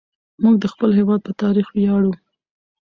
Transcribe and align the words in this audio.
موږ 0.41 0.55
د 0.59 0.65
خپل 0.73 0.89
هېواد 0.99 1.19
په 1.23 1.31
تاريخ 1.41 1.67
وياړو. 1.71 2.13